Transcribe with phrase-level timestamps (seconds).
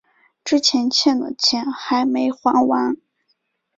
[0.43, 2.97] 之前欠的钱还没还完